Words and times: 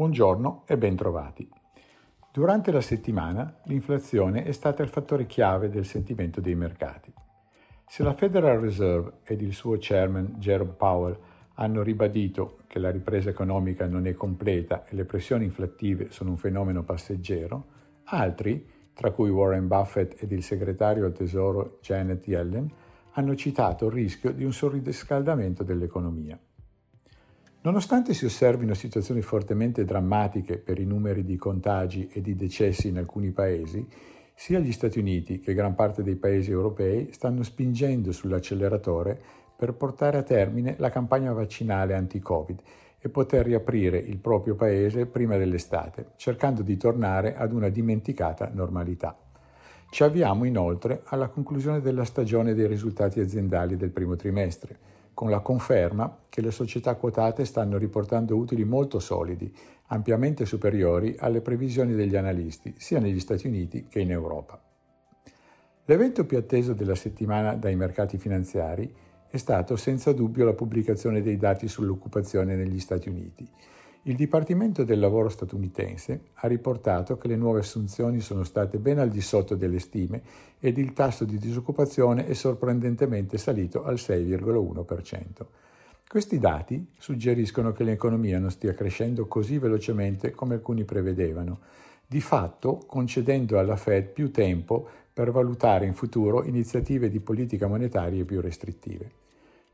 Buongiorno 0.00 0.62
e 0.66 0.78
ben 0.78 0.96
trovati. 0.96 1.46
Durante 2.32 2.72
la 2.72 2.80
settimana 2.80 3.60
l'inflazione 3.64 4.44
è 4.44 4.52
stata 4.52 4.82
il 4.82 4.88
fattore 4.88 5.26
chiave 5.26 5.68
del 5.68 5.84
sentimento 5.84 6.40
dei 6.40 6.54
mercati. 6.54 7.12
Se 7.86 8.02
la 8.02 8.14
Federal 8.14 8.60
Reserve 8.60 9.18
ed 9.24 9.42
il 9.42 9.52
suo 9.52 9.76
chairman 9.78 10.36
Jerome 10.38 10.72
Powell 10.72 11.18
hanno 11.56 11.82
ribadito 11.82 12.60
che 12.66 12.78
la 12.78 12.90
ripresa 12.90 13.28
economica 13.28 13.86
non 13.86 14.06
è 14.06 14.14
completa 14.14 14.86
e 14.86 14.94
le 14.94 15.04
pressioni 15.04 15.44
inflattive 15.44 16.10
sono 16.10 16.30
un 16.30 16.38
fenomeno 16.38 16.82
passeggero, 16.82 17.66
altri, 18.04 18.66
tra 18.94 19.10
cui 19.10 19.28
Warren 19.28 19.66
Buffett 19.66 20.22
ed 20.22 20.32
il 20.32 20.42
segretario 20.42 21.04
al 21.04 21.12
Tesoro 21.12 21.76
Janet 21.82 22.26
Yellen, 22.26 22.72
hanno 23.12 23.36
citato 23.36 23.88
il 23.88 23.92
rischio 23.92 24.32
di 24.32 24.44
un 24.44 24.52
sorriscaldamento 24.54 25.62
dell'economia. 25.62 26.38
Nonostante 27.62 28.14
si 28.14 28.24
osservino 28.24 28.72
situazioni 28.72 29.20
fortemente 29.20 29.84
drammatiche 29.84 30.56
per 30.56 30.78
i 30.78 30.86
numeri 30.86 31.24
di 31.24 31.36
contagi 31.36 32.08
e 32.10 32.22
di 32.22 32.34
decessi 32.34 32.88
in 32.88 32.96
alcuni 32.96 33.32
paesi, 33.32 33.86
sia 34.34 34.58
gli 34.58 34.72
Stati 34.72 34.98
Uniti 34.98 35.40
che 35.40 35.52
gran 35.52 35.74
parte 35.74 36.02
dei 36.02 36.16
paesi 36.16 36.50
europei 36.50 37.12
stanno 37.12 37.42
spingendo 37.42 38.12
sull'acceleratore 38.12 39.20
per 39.54 39.74
portare 39.74 40.16
a 40.16 40.22
termine 40.22 40.76
la 40.78 40.88
campagna 40.88 41.34
vaccinale 41.34 41.92
anti-Covid 41.92 42.62
e 42.98 43.08
poter 43.10 43.44
riaprire 43.44 43.98
il 43.98 44.16
proprio 44.16 44.54
paese 44.54 45.04
prima 45.04 45.36
dell'estate, 45.36 46.12
cercando 46.16 46.62
di 46.62 46.78
tornare 46.78 47.36
ad 47.36 47.52
una 47.52 47.68
dimenticata 47.68 48.50
normalità. 48.50 49.14
Ci 49.90 50.02
avviamo 50.02 50.44
inoltre 50.44 51.02
alla 51.04 51.28
conclusione 51.28 51.82
della 51.82 52.04
stagione 52.04 52.54
dei 52.54 52.66
risultati 52.66 53.20
aziendali 53.20 53.76
del 53.76 53.90
primo 53.90 54.16
trimestre 54.16 54.78
con 55.14 55.30
la 55.30 55.40
conferma 55.40 56.18
che 56.28 56.40
le 56.40 56.50
società 56.50 56.94
quotate 56.94 57.44
stanno 57.44 57.76
riportando 57.76 58.36
utili 58.36 58.64
molto 58.64 58.98
solidi, 58.98 59.54
ampiamente 59.88 60.44
superiori 60.44 61.16
alle 61.18 61.40
previsioni 61.40 61.94
degli 61.94 62.16
analisti, 62.16 62.74
sia 62.78 63.00
negli 63.00 63.20
Stati 63.20 63.46
Uniti 63.46 63.86
che 63.88 64.00
in 64.00 64.10
Europa. 64.10 64.60
L'evento 65.84 66.24
più 66.24 66.38
atteso 66.38 66.72
della 66.72 66.94
settimana 66.94 67.54
dai 67.54 67.74
mercati 67.74 68.16
finanziari 68.16 68.94
è 69.28 69.36
stato 69.36 69.76
senza 69.76 70.12
dubbio 70.12 70.44
la 70.44 70.52
pubblicazione 70.52 71.22
dei 71.22 71.36
dati 71.36 71.68
sull'occupazione 71.68 72.54
negli 72.56 72.80
Stati 72.80 73.08
Uniti, 73.08 73.48
il 74.04 74.16
Dipartimento 74.16 74.82
del 74.82 74.98
Lavoro 74.98 75.28
statunitense 75.28 76.28
ha 76.32 76.48
riportato 76.48 77.18
che 77.18 77.28
le 77.28 77.36
nuove 77.36 77.60
assunzioni 77.60 78.20
sono 78.20 78.44
state 78.44 78.78
ben 78.78 78.98
al 78.98 79.10
di 79.10 79.20
sotto 79.20 79.54
delle 79.54 79.78
stime 79.78 80.22
ed 80.58 80.78
il 80.78 80.94
tasso 80.94 81.24
di 81.24 81.36
disoccupazione 81.36 82.26
è 82.26 82.32
sorprendentemente 82.32 83.36
salito 83.36 83.84
al 83.84 83.96
6,1%. 83.96 85.44
Questi 86.08 86.38
dati 86.38 86.92
suggeriscono 86.98 87.72
che 87.72 87.84
l'economia 87.84 88.38
non 88.38 88.50
stia 88.50 88.72
crescendo 88.72 89.26
così 89.26 89.58
velocemente 89.58 90.30
come 90.30 90.54
alcuni 90.54 90.84
prevedevano, 90.84 91.58
di 92.06 92.22
fatto 92.22 92.82
concedendo 92.86 93.58
alla 93.58 93.76
Fed 93.76 94.06
più 94.06 94.30
tempo 94.30 94.88
per 95.12 95.30
valutare 95.30 95.84
in 95.84 95.92
futuro 95.92 96.44
iniziative 96.44 97.10
di 97.10 97.20
politica 97.20 97.66
monetaria 97.66 98.24
più 98.24 98.40
restrittive. 98.40 99.10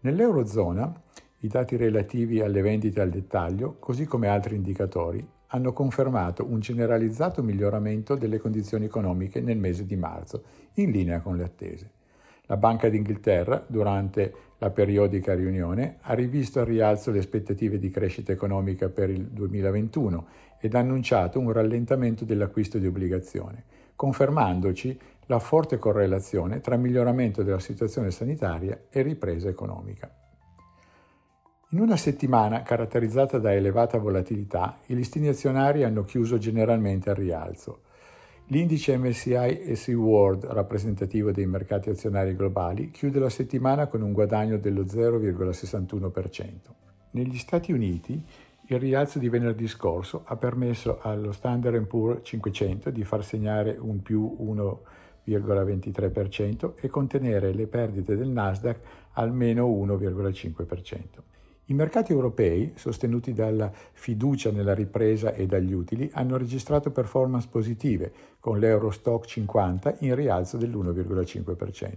Nell'Eurozona 0.00 0.92
i 1.40 1.48
dati 1.48 1.76
relativi 1.76 2.40
alle 2.40 2.62
vendite 2.62 3.00
al 3.00 3.10
dettaglio, 3.10 3.76
così 3.78 4.06
come 4.06 4.28
altri 4.28 4.56
indicatori, 4.56 5.26
hanno 5.48 5.72
confermato 5.72 6.44
un 6.44 6.60
generalizzato 6.60 7.42
miglioramento 7.42 8.16
delle 8.16 8.38
condizioni 8.38 8.86
economiche 8.86 9.40
nel 9.40 9.58
mese 9.58 9.86
di 9.86 9.96
marzo, 9.96 10.42
in 10.74 10.90
linea 10.90 11.20
con 11.20 11.36
le 11.36 11.44
attese. 11.44 11.90
La 12.46 12.56
Banca 12.56 12.88
d'Inghilterra, 12.88 13.64
durante 13.66 14.32
la 14.58 14.70
periodica 14.70 15.34
riunione, 15.34 15.98
ha 16.00 16.14
rivisto 16.14 16.60
al 16.60 16.66
rialzo 16.66 17.10
le 17.10 17.18
aspettative 17.18 17.78
di 17.78 17.90
crescita 17.90 18.32
economica 18.32 18.88
per 18.88 19.10
il 19.10 19.26
2021 19.26 20.26
ed 20.60 20.74
ha 20.74 20.78
annunciato 20.78 21.38
un 21.38 21.52
rallentamento 21.52 22.24
dell'acquisto 22.24 22.78
di 22.78 22.86
obbligazioni, 22.86 23.62
confermandoci 23.94 24.98
la 25.26 25.38
forte 25.40 25.78
correlazione 25.78 26.60
tra 26.60 26.76
miglioramento 26.76 27.42
della 27.42 27.58
situazione 27.58 28.10
sanitaria 28.10 28.84
e 28.88 29.02
ripresa 29.02 29.48
economica. 29.48 30.25
In 31.70 31.80
una 31.80 31.96
settimana 31.96 32.62
caratterizzata 32.62 33.38
da 33.38 33.52
elevata 33.52 33.98
volatilità, 33.98 34.78
i 34.86 34.94
listini 34.94 35.26
azionari 35.26 35.82
hanno 35.82 36.04
chiuso 36.04 36.38
generalmente 36.38 37.10
al 37.10 37.16
rialzo. 37.16 37.80
L'indice 38.46 38.96
MSCI 38.96 39.74
SE 39.74 39.92
World, 39.92 40.44
rappresentativo 40.44 41.32
dei 41.32 41.46
mercati 41.46 41.90
azionari 41.90 42.36
globali, 42.36 42.92
chiude 42.92 43.18
la 43.18 43.30
settimana 43.30 43.88
con 43.88 44.02
un 44.02 44.12
guadagno 44.12 44.58
dello 44.58 44.84
0,61%. 44.84 46.52
Negli 47.10 47.36
Stati 47.36 47.72
Uniti, 47.72 48.24
il 48.66 48.78
rialzo 48.78 49.18
di 49.18 49.28
venerdì 49.28 49.66
scorso 49.66 50.22
ha 50.24 50.36
permesso 50.36 51.00
allo 51.00 51.32
Standard 51.32 51.84
Poor's 51.86 52.20
500 52.22 52.90
di 52.90 53.02
far 53.02 53.24
segnare 53.24 53.76
un 53.76 54.02
più 54.02 54.36
1,23% 55.26 56.74
e 56.80 56.86
contenere 56.86 57.52
le 57.52 57.66
perdite 57.66 58.14
del 58.14 58.28
Nasdaq 58.28 58.78
al 59.14 59.32
meno 59.32 59.66
1,5%. 59.66 61.34
I 61.68 61.74
mercati 61.74 62.12
europei, 62.12 62.74
sostenuti 62.76 63.32
dalla 63.32 63.72
fiducia 63.72 64.52
nella 64.52 64.72
ripresa 64.72 65.32
e 65.32 65.46
dagli 65.46 65.72
utili, 65.72 66.08
hanno 66.12 66.36
registrato 66.36 66.92
performance 66.92 67.48
positive, 67.50 68.12
con 68.38 68.60
l'Eurostock 68.60 69.26
50 69.26 69.96
in 70.00 70.14
rialzo 70.14 70.58
dell'1,5%. 70.58 71.92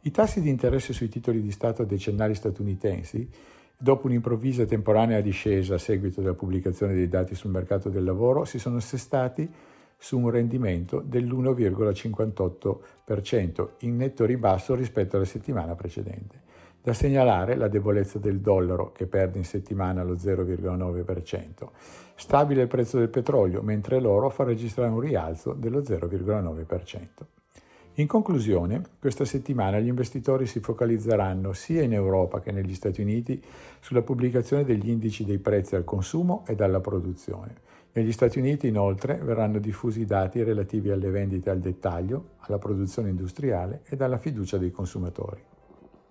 I 0.00 0.10
tassi 0.10 0.40
di 0.40 0.48
interesse 0.48 0.92
sui 0.92 1.08
titoli 1.08 1.40
di 1.40 1.52
Stato 1.52 1.84
decennali 1.84 2.34
statunitensi, 2.34 3.30
dopo 3.76 4.08
un'improvvisa 4.08 4.64
temporanea 4.64 5.20
discesa 5.20 5.76
a 5.76 5.78
seguito 5.78 6.20
della 6.20 6.34
pubblicazione 6.34 6.94
dei 6.94 7.08
dati 7.08 7.36
sul 7.36 7.52
mercato 7.52 7.90
del 7.90 8.02
lavoro, 8.02 8.44
si 8.44 8.58
sono 8.58 8.78
assestati 8.78 9.48
su 9.96 10.18
un 10.18 10.30
rendimento 10.30 11.00
dell'1,58%, 11.06 13.68
in 13.80 13.96
netto 13.96 14.24
ribasso 14.24 14.74
rispetto 14.74 15.14
alla 15.14 15.24
settimana 15.24 15.76
precedente. 15.76 16.46
Da 16.88 16.94
segnalare 16.94 17.54
la 17.54 17.68
debolezza 17.68 18.18
del 18.18 18.40
dollaro 18.40 18.92
che 18.92 19.04
perde 19.04 19.36
in 19.36 19.44
settimana 19.44 20.02
lo 20.02 20.14
0,9%. 20.14 21.68
Stabile 22.14 22.62
il 22.62 22.68
prezzo 22.68 22.96
del 22.96 23.10
petrolio, 23.10 23.60
mentre 23.60 24.00
l'oro 24.00 24.30
fa 24.30 24.44
registrare 24.44 24.88
un 24.88 25.00
rialzo 25.00 25.52
dello 25.52 25.80
0,9%. 25.80 27.06
In 27.96 28.06
conclusione, 28.06 28.80
questa 28.98 29.26
settimana 29.26 29.78
gli 29.80 29.88
investitori 29.88 30.46
si 30.46 30.60
focalizzeranno 30.60 31.52
sia 31.52 31.82
in 31.82 31.92
Europa 31.92 32.40
che 32.40 32.52
negli 32.52 32.72
Stati 32.72 33.02
Uniti 33.02 33.38
sulla 33.80 34.00
pubblicazione 34.00 34.64
degli 34.64 34.88
indici 34.88 35.26
dei 35.26 35.40
prezzi 35.40 35.76
al 35.76 35.84
consumo 35.84 36.42
e 36.46 36.56
alla 36.58 36.80
produzione. 36.80 37.54
Negli 37.92 38.12
Stati 38.12 38.38
Uniti 38.38 38.66
inoltre 38.66 39.16
verranno 39.22 39.58
diffusi 39.58 40.00
i 40.00 40.06
dati 40.06 40.42
relativi 40.42 40.90
alle 40.90 41.10
vendite 41.10 41.50
al 41.50 41.58
dettaglio, 41.58 42.36
alla 42.38 42.56
produzione 42.56 43.10
industriale 43.10 43.82
e 43.84 43.96
alla 43.98 44.16
fiducia 44.16 44.56
dei 44.56 44.70
consumatori. 44.70 45.56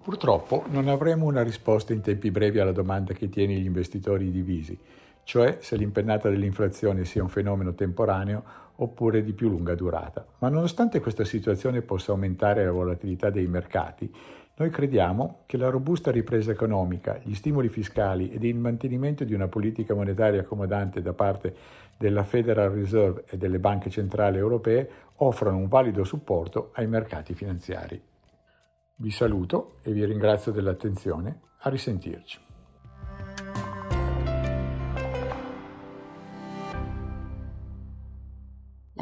Purtroppo 0.08 0.64
non 0.70 0.88
avremo 0.88 1.26
una 1.26 1.44
risposta 1.44 1.92
in 1.92 2.00
tempi 2.00 2.32
brevi 2.32 2.60
alla 2.60 2.72
domanda 2.72 3.12
che 3.12 3.28
tiene 3.28 3.56
gli 3.56 3.66
investitori 3.66 4.32
divisi, 4.32 4.80
cioè 5.26 5.58
se 5.60 5.76
l'impennata 5.76 6.30
dell'inflazione 6.30 7.04
sia 7.04 7.22
un 7.22 7.28
fenomeno 7.28 7.74
temporaneo 7.74 8.42
oppure 8.76 9.22
di 9.22 9.34
più 9.34 9.50
lunga 9.50 9.76
durata. 9.76 10.26
Ma 10.38 10.48
nonostante 10.48 11.02
questa 11.02 11.26
situazione 11.26 11.82
possa 11.82 12.14
aumentare 12.14 12.64
la 12.64 12.72
volatilità 12.72 13.30
dei 13.30 13.48
mercati, 13.48 14.10
noi 14.56 14.70
crediamo 14.70 15.40
che 15.46 15.58
la 15.58 15.68
robusta 15.68 16.10
ripresa 16.10 16.52
economica, 16.52 17.20
gli 17.22 17.34
stimoli 17.34 17.68
fiscali 17.68 18.30
ed 18.30 18.46
il 18.46 18.56
mantenimento 18.56 19.26
di 19.26 19.34
una 19.34 19.50
politica 19.50 19.94
monetaria 19.94 20.40
accomodante 20.40 21.02
da 21.02 21.12
parte 21.12 21.54
della 21.98 22.24
Federal 22.24 22.72
Reserve 22.72 23.26
e 23.28 23.36
delle 23.36 23.60
banche 23.60 23.90
centrali 23.90 24.38
europee 24.38 24.90
offrono 25.16 25.58
un 25.58 25.68
valido 25.68 26.06
supporto 26.06 26.72
ai 26.76 26.88
mercati 26.88 27.34
finanziari. 27.34 28.02
Vi 29.00 29.12
saluto 29.12 29.78
e 29.84 29.92
vi 29.92 30.04
ringrazio 30.06 30.52
dell'attenzione. 30.52 31.42
A 31.60 31.70
risentirci. 31.70 32.47